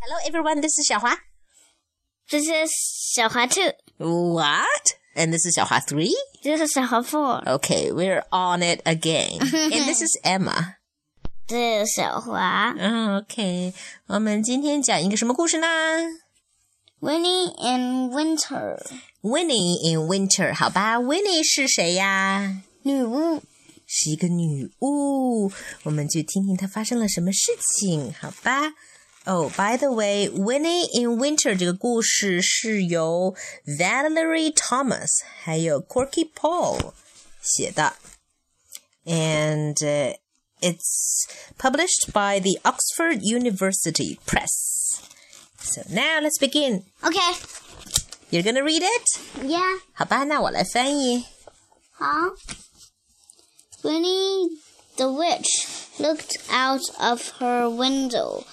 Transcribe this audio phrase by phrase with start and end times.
[0.00, 1.16] Hello everyone, this is 小华。
[2.30, 2.70] This is
[3.14, 3.72] 小华 two.
[3.98, 4.96] What?
[5.14, 6.12] And this is 小华 three?
[6.42, 7.42] This is 小华 four.
[7.44, 9.38] Okay, we're on it again.
[9.40, 10.76] and this is Emma.
[11.46, 13.74] 这是小华 Okay,
[14.06, 15.66] 我们今天讲一个什么故事呢
[17.00, 18.78] Winnie in Winter.
[19.20, 20.98] Winnie in Winter，好吧？
[20.98, 22.62] Winnie 是谁呀？
[22.82, 23.42] 女巫
[23.86, 25.52] 是一个女巫，
[25.82, 28.72] 我们就听听她发生了什么事情，好吧
[29.31, 36.93] Oh, by the way, Winnie in Winter 这个故事是由 Valerie Thomas 还有 Korky Paul
[37.39, 37.93] 写的
[39.05, 40.17] ，and、uh,
[40.61, 41.27] it's
[41.59, 44.49] published by the Oxford University Press.
[45.61, 46.85] So now let's begin.
[47.03, 47.35] Okay.
[48.31, 49.19] You're gonna read it?
[49.45, 49.81] Yeah.
[49.93, 51.25] 好吧，那我来翻译。
[51.91, 52.05] 好。
[53.83, 54.57] Winnie
[54.97, 55.67] the witch
[55.99, 58.43] looked out of her window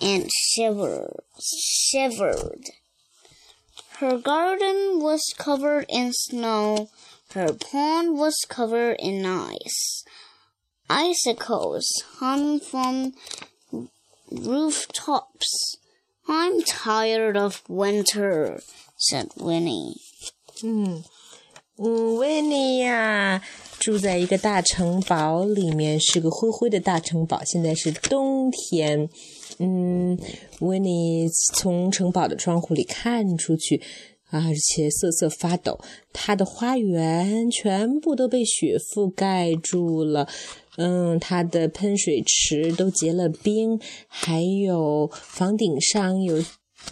[0.00, 1.20] and shivered.
[1.40, 2.70] Shivered.
[3.98, 6.88] Her garden was covered in snow.
[7.32, 10.04] Her pond was covered in ice.
[10.88, 11.86] Icicles
[12.18, 13.12] hung from
[14.30, 15.76] rooftops.
[16.28, 18.60] I'm tired of winter,
[18.96, 19.96] said Winnie.
[20.62, 21.02] 嗯，
[21.76, 23.42] 嗯，维尼呀，
[23.78, 27.42] 住在一个大城堡里面，是个灰灰的大城堡。
[27.44, 29.08] 现在是冬天，
[29.59, 30.17] 嗯，
[30.61, 33.81] 维尼从城堡的窗户里看出去，
[34.29, 35.79] 而且瑟瑟发抖。
[36.11, 40.27] 他的花园全部都被雪覆盖住了，
[40.77, 46.43] 嗯，他的喷水池都结了冰，还有房顶上有。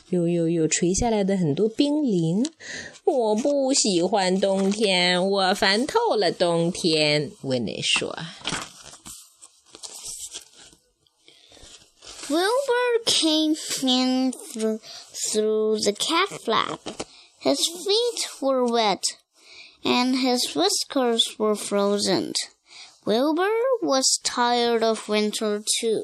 [0.09, 2.45] 有有有垂下来的很多冰凌，
[3.03, 7.29] 我不喜欢冬天，我烦透了冬天。
[7.41, 8.17] 维尼说
[12.30, 14.80] Wilbur came in through,
[15.30, 16.80] through the cat flap.
[17.38, 19.02] His feet were wet,
[19.84, 22.32] and his whiskers were frozen.
[23.04, 26.02] Wilbur was tired of winter too.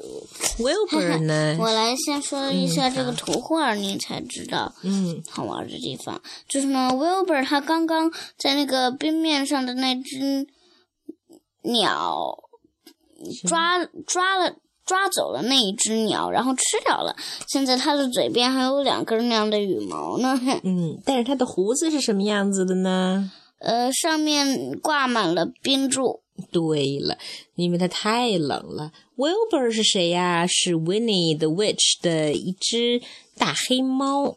[0.57, 1.57] ：“Wilbur 呢？
[1.59, 6.21] 我来先说一下这个图画，你才知道嗯好玩的地方。
[6.47, 10.47] 就是呢，Wilbur 他刚刚在那个冰面上的那只
[11.63, 12.37] 鸟
[13.45, 14.55] 抓抓了
[14.88, 17.14] 抓走了那一只鸟，然后吃掉了。
[17.46, 23.30] 现在它的嘴边还有两根那样的羽毛呢， 嗯，但是它的胡子是什么样子的呢？
[23.58, 26.20] 呃，上面挂满了冰柱。
[26.52, 27.18] 对了，
[27.56, 28.92] 因为它太冷了。
[29.16, 30.46] Wilbur 是谁呀？
[30.46, 33.02] 是 Winnie the Witch 的一只
[33.36, 34.36] 大黑猫。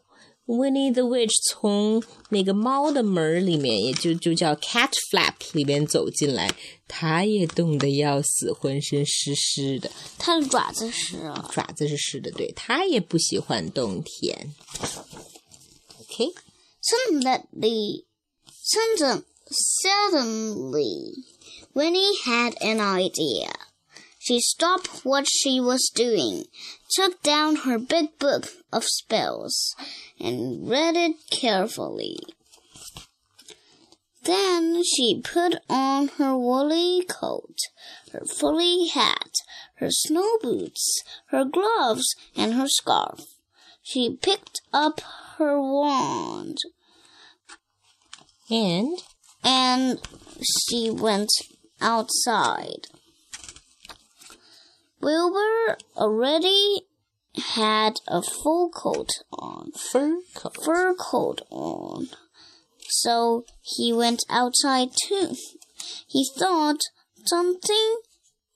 [0.51, 6.55] Winnie the Witch 从那个猫的门儿里面，也就就叫 Cat Flap 里边走进来，
[6.87, 14.55] 它也冻得要死，浑身湿湿的，它的爪子是啊，爪子是湿的，对，它也不喜欢冬天。
[16.01, 16.33] OK，
[16.81, 18.05] Suddenly,
[18.63, 21.25] sudden, suddenly,
[21.75, 23.51] Winnie had an idea.
[24.24, 26.46] She stopped what she was doing,
[26.92, 29.76] took down her big book of spells,
[30.20, 32.20] and read it carefully.
[34.24, 37.58] Then she put on her woolly coat,
[38.12, 39.32] her furry hat,
[39.78, 43.26] her snow boots, her gloves, and her scarf.
[43.82, 45.02] She picked up
[45.38, 46.60] her wand
[48.52, 49.00] and
[49.44, 50.00] and
[50.70, 51.32] she went
[51.82, 52.86] outside.
[55.01, 56.87] Wilbur already
[57.55, 60.57] had a full coat on, fur coat.
[60.65, 62.09] fur coat on,
[62.89, 65.35] so he went outside too.
[66.07, 66.81] He thought
[67.25, 68.01] something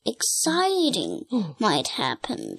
[0.04, 1.26] exciting
[1.58, 2.58] might happen.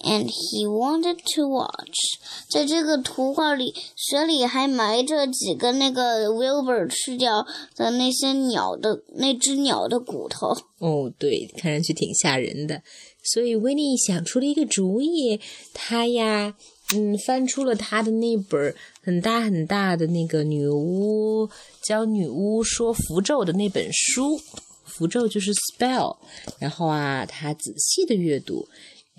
[0.00, 2.20] And he wanted to watch.
[2.48, 10.56] 在这个图画里，雪里还埋着几个那个 Wilbur 吃掉的那些鸟的那只鸟的骨头。
[10.78, 12.80] 哦，对，看上去挺吓人的。
[13.23, 15.39] 所以维尼想出了一个主意，
[15.73, 16.55] 他呀，
[16.93, 21.49] 嗯，翻出了他的那本很大很大的那个女巫
[21.81, 24.37] 教女巫说符咒的那本书，
[24.83, 26.17] 符咒就是 spell。
[26.59, 28.67] 然后啊，他仔细的阅读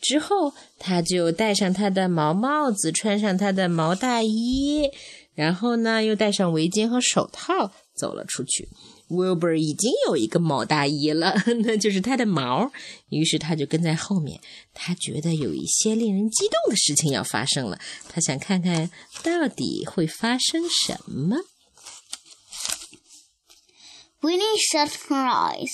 [0.02, 4.90] 之后，他就戴上他的毛帽子，穿上他的毛大衣，
[5.34, 8.68] 然后呢，又戴上围巾和手套，走了出去。
[9.09, 11.33] Wilbur 已经有一个毛大衣了，
[11.63, 12.71] 那就是他的毛。
[13.09, 14.39] 于是他就跟在后面。
[14.73, 18.91] 他觉得有一些令人激动的事情要发生了，他想看看
[19.23, 21.37] 到底会发生什么。
[24.21, 25.71] Winnie shut her eyes.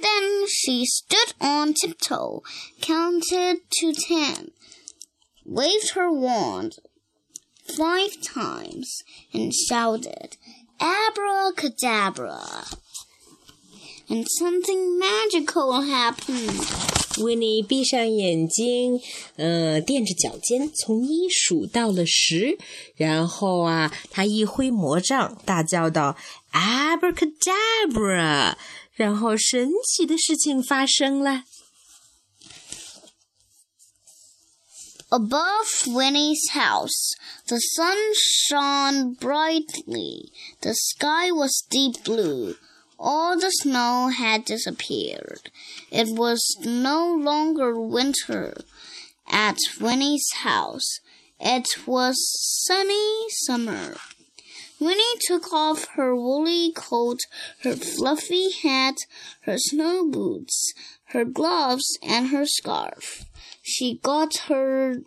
[0.00, 2.42] Then she stood on tiptoe,
[2.80, 4.52] counted to ten.
[5.44, 6.76] waved her wand
[7.76, 10.36] five times and shouted,
[10.79, 12.65] Abracadabra!
[14.07, 16.53] And something magical happened.
[17.23, 18.99] 维尼闭上眼睛，
[19.37, 22.57] 呃，垫着脚尖，从一数到了十，
[22.97, 26.17] 然后啊，他一挥魔杖，大叫道
[26.51, 28.55] ：“Abracadabra！”
[28.93, 31.45] 然后神奇的事情发生了。
[35.11, 37.13] Above Winnie's house,
[37.47, 40.31] the sun shone brightly.
[40.61, 42.55] The sky was deep blue.
[42.97, 45.51] All the snow had disappeared.
[45.91, 48.55] It was no longer winter
[49.27, 50.99] at Winnie's house.
[51.39, 52.15] It was
[52.65, 53.97] sunny summer.
[54.79, 57.19] Winnie took off her woolly coat,
[57.63, 58.95] her fluffy hat,
[59.41, 60.73] her snow boots,
[61.09, 63.25] her gloves, and her scarf.
[63.67, 64.97] She got her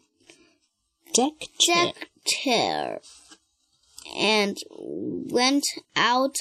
[1.14, 1.92] deck chair.
[1.92, 3.00] deck chair
[4.16, 5.62] and went
[5.94, 6.34] out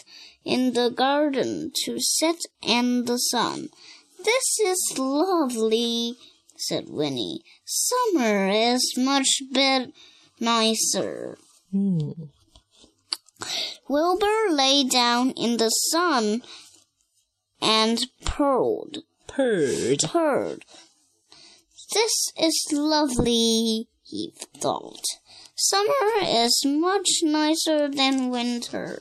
[0.43, 3.69] in the garden to sit in the sun.
[4.25, 6.15] This is lovely,
[6.55, 7.43] said Winnie.
[7.65, 9.93] Summer is much bit
[10.39, 11.37] nicer.
[11.71, 11.99] Hmm.
[11.99, 12.29] 嗯
[13.87, 16.41] ，Wilbur lay down in the sun
[17.61, 19.99] and purred, purred.
[20.01, 20.65] purred.
[21.89, 25.03] This is lovely, he thought.
[25.55, 28.99] Summer is much nicer than winter.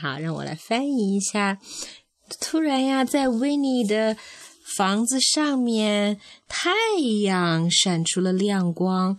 [0.00, 1.58] 好，让我来翻译一下。
[2.40, 4.16] 突然呀，在维尼的
[4.76, 6.18] 房子上面，
[6.48, 6.70] 太
[7.22, 9.16] 阳闪出了亮光，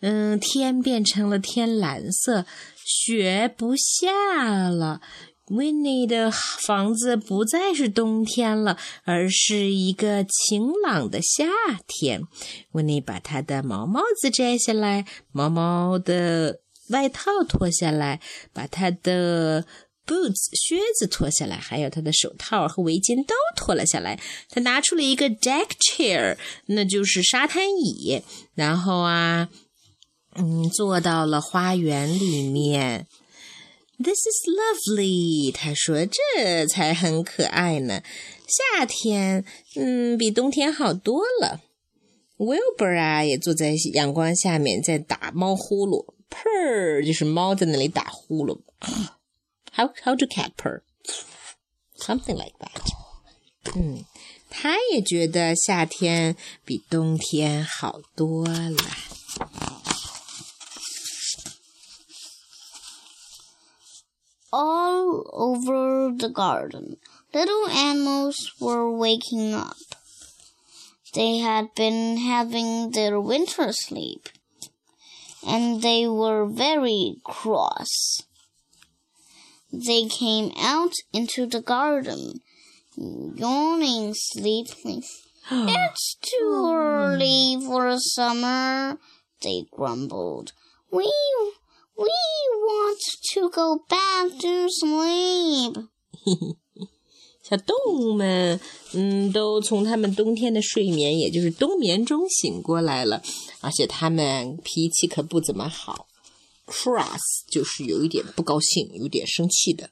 [0.00, 2.44] 嗯，天变成了天蓝色，
[2.84, 5.00] 雪不下了。
[5.52, 11.44] 维尼的房子不再是冬天了，而是一个晴朗的夏
[11.86, 12.22] 天。
[12.72, 18.20] 维尼把他的毛帽子摘下来，毛毛的外套脱下来，
[18.54, 19.66] 把他的
[20.06, 24.18] boots 靴子脱下来，还有他的手套和围巾都脱了下来。
[24.48, 28.22] 他拿出了一个 deck chair，那就是沙滩椅，
[28.54, 29.50] 然后啊，
[30.34, 33.06] 嗯，坐到了花园里面。
[34.02, 38.02] This is lovely，他说这才很可爱呢。
[38.48, 39.44] 夏天，
[39.76, 41.60] 嗯，比冬天好多了。
[42.36, 48.60] Wilbur 啊，也坐在阳光下面在打猫呼噜，purr 就是猫在那里打呼噜。
[49.72, 50.80] How how do cat purr?
[51.96, 53.76] Something like that.
[53.76, 54.04] 嗯，
[54.50, 58.76] 他也觉得夏天比冬天好多了。
[64.52, 66.96] All over the garden.
[67.32, 69.76] Little animals were waking up.
[71.14, 74.28] They had been having their winter sleep,
[75.46, 78.22] and they were very cross.
[79.72, 82.40] They came out into the garden,
[82.96, 85.02] yawning sleepily.
[85.50, 88.98] It's too early for summer,
[89.42, 90.52] they grumbled.
[90.90, 91.12] We
[91.96, 92.10] we
[92.66, 92.98] want
[93.34, 95.88] to go back to sleep.
[97.42, 98.60] 小动物们，
[98.94, 103.20] 嗯，都从他们冬天的睡眠，也就是冬眠中醒过来了，
[103.60, 106.06] 而且他们脾气可不怎么好
[106.66, 107.18] ，cross
[107.50, 109.90] 就是有一点不高兴，有点生气的。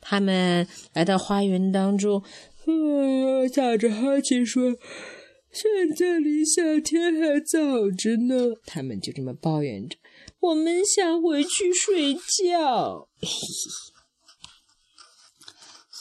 [0.00, 2.22] 他们来到花园当中，
[2.66, 4.74] 呃，打着哈欠说
[5.52, 9.96] ：“现在离夏天还早着呢。”他们就这么抱怨着
[10.39, 13.07] ：“我 们想回去睡觉。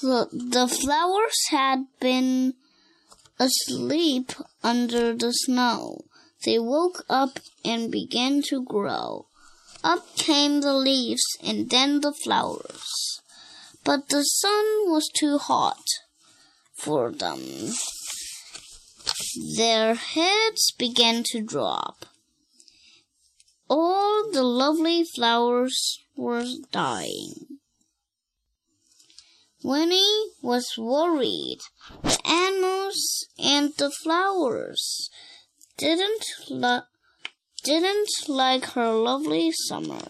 [0.00, 2.54] The, the flowers had been
[3.38, 6.04] asleep under the snow.
[6.44, 9.26] They woke up and began to grow.
[9.82, 13.20] Up came the leaves and then the flowers.
[13.82, 15.84] But the sun was too hot
[16.74, 17.40] for them.
[19.56, 22.06] Their heads began to drop.
[23.69, 27.59] All the lovely flowers were dying.
[29.63, 31.59] Winnie was worried.
[32.01, 35.09] The animals and the flowers
[35.77, 36.87] didn't li-
[37.63, 40.01] didn't like her lovely summer.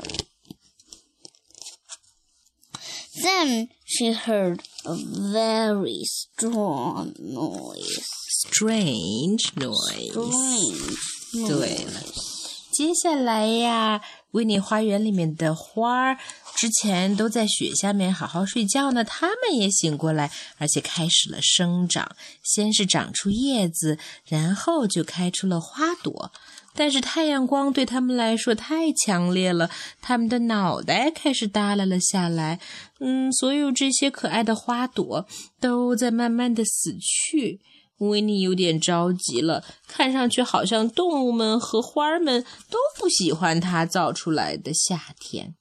[3.21, 8.07] Then she heard a very strong noise.
[8.45, 10.11] Strange noise。
[10.11, 10.95] Strange
[11.31, 12.38] 对了 noise.
[12.79, 13.99] 接下来呀，
[14.31, 16.17] 维尼花园里面的花儿
[16.55, 22.15] 之前都在雪下面好好睡觉呢，它们也醒过来，而且开始了生长。
[22.41, 26.31] 先是长出叶子，然后就开出了花朵。
[26.73, 29.69] 但是太阳光对他们来说太强烈了，
[30.01, 32.61] 他们的脑袋开始耷拉了下来。
[33.01, 35.27] 嗯，所有这些可爱的花朵
[35.59, 37.59] 都在慢慢的死去。
[37.98, 45.54] 维尼有点着急了，看上去好像动物们和花儿们都不喜欢他造出来的夏天。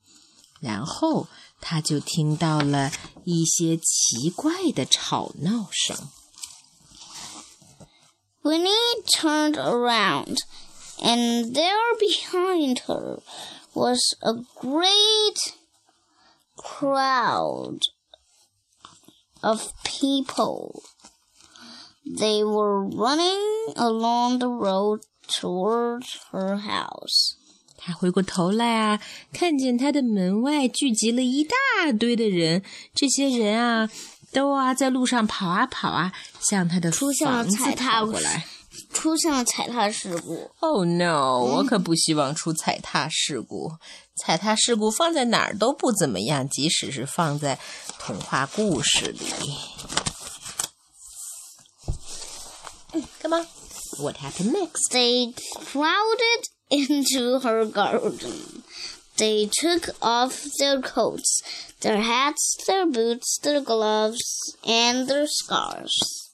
[0.59, 1.27] 然后
[1.61, 2.91] 他就听到了
[3.25, 5.95] 一些奇怪的吵闹声。
[8.41, 10.37] Winnie turned around,
[10.99, 13.21] and there behind her
[13.73, 15.53] was a great
[16.57, 17.79] crowd
[19.41, 20.83] of people.
[22.16, 27.36] They were running along the road towards her house.
[27.76, 29.00] 他回过头来啊，
[29.32, 32.62] 看见他的门外聚集了一大堆的人。
[32.94, 33.88] 这些人啊，
[34.32, 38.46] 都啊在路上跑啊跑啊，向他的出现了房子踩踏跑过来。
[38.92, 40.50] 出现了踩踏事故。
[40.60, 41.40] Oh no！
[41.42, 43.72] 我可不希望出踩踏事故。
[44.16, 47.58] 踩踏事故放在哪儿都不怎么样，即使是放在
[47.98, 49.26] 童话故事里。
[53.98, 54.88] What happened next?
[54.92, 58.62] They crowded into her garden.
[59.18, 61.42] They took off their coats,
[61.80, 66.32] their hats, their boots, their gloves, and their scarves.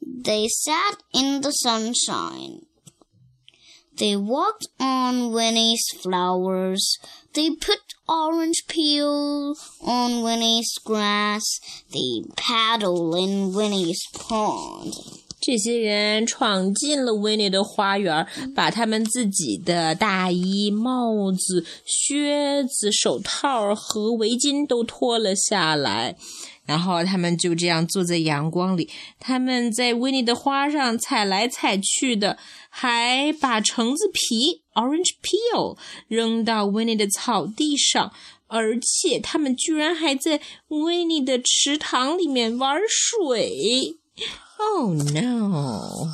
[0.00, 2.66] They sat in the sunshine.
[3.94, 6.98] They walked on Winnie's flowers.
[7.34, 11.60] They put orange peel on Winnie's grass.
[11.92, 14.94] They paddled in Winnie's pond.
[15.42, 26.16] 这些人闯进了维尼的花园，把他们自己的大衣、帽子、靴子、手套和围巾都脱了下来，
[26.64, 28.88] 然后他们就这样坐在阳光里。
[29.18, 32.38] 他们在维尼的花上踩来踩去的，
[32.70, 38.12] 还把橙子皮 （orange peel） 扔到维尼的草地上。
[38.46, 43.96] 而且他们居然还在维尼的池塘里面玩水。
[44.58, 46.12] Oh no.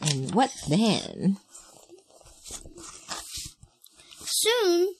[0.00, 1.38] And what then?
[4.24, 4.94] Soon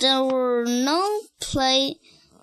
[0.00, 1.96] there were no play,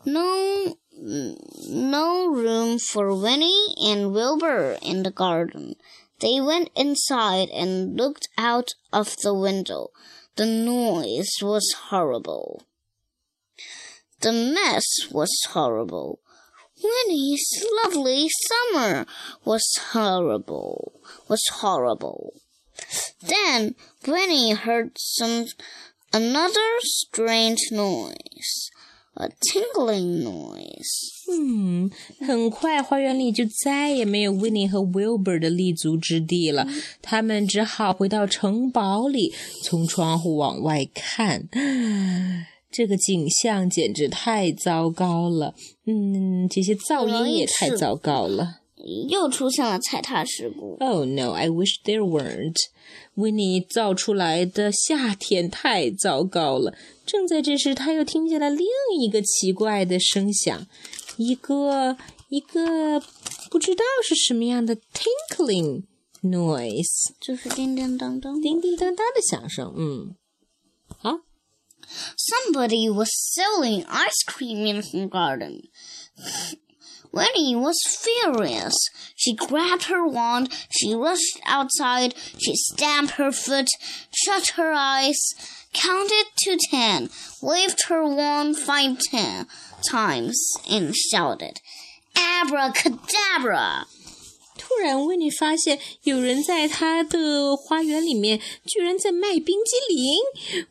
[0.06, 5.76] no, no room for Winnie and Wilbur in the garden.
[6.20, 9.90] They went inside and looked out of the window.
[10.38, 12.64] The noise was horrible.
[14.22, 16.20] The mess was horrible.
[16.85, 19.07] Winnie's lovely summer
[19.45, 20.93] was horrible,
[21.29, 22.33] was horrible.
[23.21, 23.75] Then
[24.07, 25.47] Winnie heard some
[26.13, 28.71] another strange noise,
[29.15, 31.13] a tinkling noise.
[31.31, 31.91] 嗯，
[32.27, 36.67] 很快花园里就再也没有 Winnie 和 Wilbur 的立足之地了。
[37.03, 41.49] 他们只好回到城堡里，从窗户往外看。
[42.76, 45.54] 这个景象简直太糟糕了。
[45.86, 48.62] 嗯，这些噪音也太糟糕了。
[49.10, 50.76] 又出现了踩踏事故。
[50.80, 51.32] Oh no!
[51.32, 52.58] I wish there weren't.
[53.16, 56.76] 维尼造出来的夏天太糟糕了。
[57.06, 58.68] 正在这时，他又听见了另
[59.00, 60.68] 一个奇怪的声响，
[61.18, 61.98] 一个
[62.30, 63.02] 一个
[63.50, 65.84] 不知道是什么样的 tinkling
[66.22, 68.40] noise，就是叮叮当当。
[68.42, 69.74] 叮叮当当的响声。
[69.76, 70.25] 嗯，好，
[72.16, 75.68] Somebody was selling ice cream in her garden.
[77.12, 78.76] Winnie was furious.
[79.16, 83.68] She grabbed her wand, she rushed outside, she stamped her foot,
[84.14, 85.18] shut her eyes,
[85.72, 87.10] counted to ten,
[87.42, 89.48] waved her wand five ten
[89.90, 90.38] times,
[90.70, 91.62] and shouted,
[92.18, 93.86] Abracadabra!
[94.76, 100.18] 突然，维尼发现有人在他的花园里面，居然在卖冰激凌。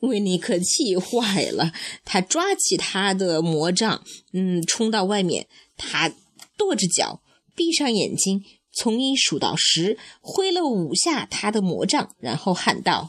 [0.01, 1.73] 维尼可气坏了，
[2.05, 5.47] 他抓起他的魔杖，嗯，冲到外面。
[5.77, 6.13] 他
[6.59, 7.23] 跺着脚，
[7.57, 13.09] 闭上眼睛，从一数到十，挥了五下他的魔杖，然后喊道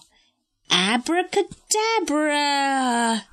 [0.69, 3.23] ：“Abracadabra！”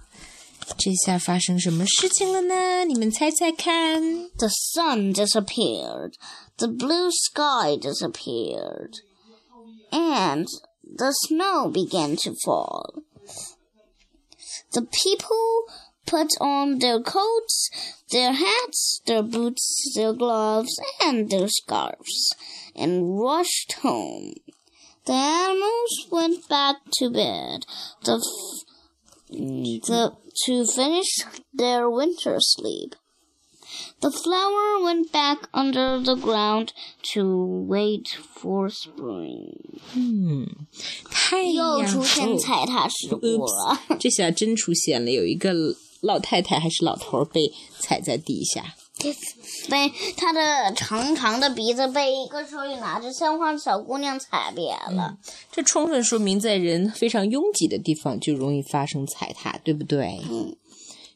[0.79, 2.85] 这下发生什么事情了呢？
[2.85, 4.29] 你们猜猜看。
[4.31, 6.15] The sun disappeared.
[6.63, 9.01] The blue sky disappeared.
[9.91, 10.47] And
[10.85, 13.03] the snow began to fall.
[14.73, 15.65] The people
[16.07, 17.69] put on their coats,
[18.13, 22.33] their hats, their boots, their gloves, and their scarves,
[22.77, 24.35] and rushed home.
[25.07, 27.67] The animals went back to bed.
[28.05, 28.25] The,
[29.31, 30.17] the
[30.47, 32.95] to finish their winter sleep.
[34.01, 36.69] The flower went back under the ground
[37.15, 39.81] to wait for spring.
[39.95, 40.47] 嗯，
[41.11, 43.81] 太阳又出现哦踩踏事故了。
[43.99, 45.53] 这下真出现了，有一个
[46.01, 48.75] 老太太还是老头儿被踩在地下。
[49.69, 55.17] 被他的长长的鼻子被一个手里拿着鲜花的小姑娘踩扁了。
[55.51, 60.21] 这充分说明，在人非常拥挤的地方就容易发生踩踏，对不对？
[60.31, 60.55] 嗯。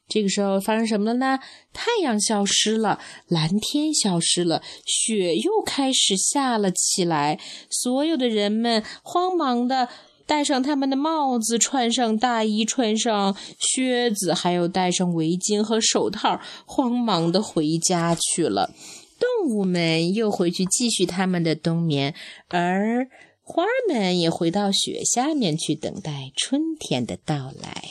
[0.08, 1.40] 这个时候发生什么了呢？
[1.72, 7.40] 太阳消失了，蓝天消失了，雪又开始下了起来。
[7.68, 9.88] 所有的人们慌忙的
[10.24, 18.72] 戴上他们的帽子，穿上大衣，穿上靴子，还有戴上围巾和手套，慌忙的回家去了。
[19.18, 22.14] 动物们又回去继续他们的冬眠，
[22.48, 23.08] 而
[23.42, 27.82] 花儿们也回到雪下面去等待春天的到来。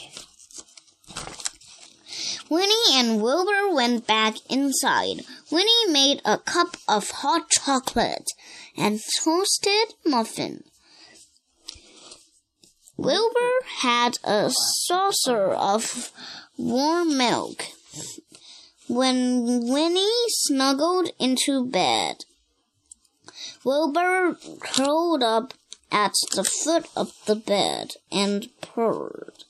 [2.48, 5.24] Winnie and Wilbur went back inside.
[5.50, 8.30] Winnie made a cup of hot chocolate
[8.76, 10.64] and toasted muffin.
[12.96, 13.50] Wilbur
[13.80, 16.12] had a saucer of
[16.56, 17.66] warm milk.
[18.88, 22.24] When Winnie snuggled into bed,
[23.64, 25.54] Wilbur curled up
[25.90, 29.44] at the foot of the bed and purred.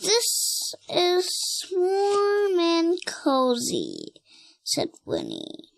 [0.00, 1.28] This is
[1.72, 4.14] warm and cozy,
[4.64, 5.68] said Winnie.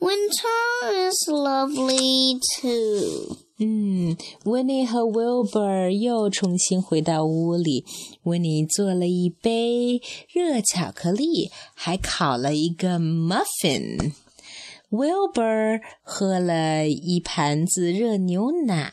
[0.00, 3.36] Winter is lovely too.
[3.60, 7.84] 嗯，温妮和 Wilbur 又重新回到屋里。
[8.22, 10.00] 温妮做了一杯
[10.32, 18.92] 热巧克力，还烤了一个 muffin。Wilbur 喝了一盘子热牛奶，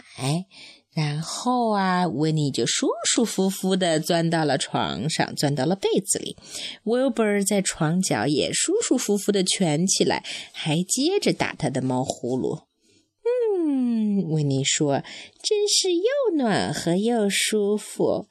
[0.93, 6.37] 然后啊，温妮就舒舒服服的钻到了床上，钻到了被子里。
[6.85, 12.65] Wilbur 在床角也舒舒服服的蜷起来，还接着打他的猫呼噜。
[13.23, 15.03] 嗯，维尼说
[15.43, 18.27] ：“真是又暖和又舒服，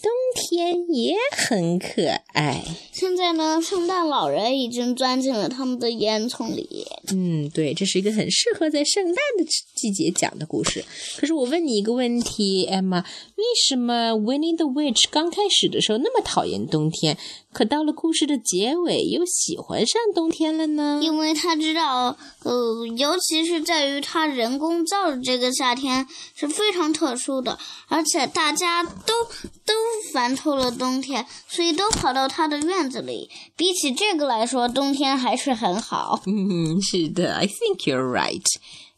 [0.00, 2.62] 冬天也很可爱。
[2.92, 9.44] 现在呢，圣诞老人已经钻进了他们的烟囱里。”嗯，对，这是一个很适合在圣诞的
[9.74, 10.84] 季节讲的故事。
[11.16, 17.16] 可是我问你一个问题，Emma，为什么 Winnie the Witch 刚开始的时候那么讨厌冬天，
[17.58, 21.00] 可到了故事的结尾又喜欢上冬天了呢？
[21.02, 29.24] 因为他知道，呃，尤其是在于他人工造的这个夏天是非常特殊的，而且大家都
[29.66, 29.74] 都
[30.12, 33.28] 烦透了冬天，所以都跑到他的院子里。
[33.56, 36.22] 比起这个来说，冬天还是很好。
[36.30, 38.46] 嗯，是的，I think you're right.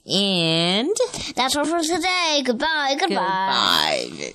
[0.05, 0.91] And
[1.35, 2.43] That's all for today.
[2.45, 2.99] Goodbye.
[2.99, 4.11] Goodbye.
[4.11, 4.35] goodbye.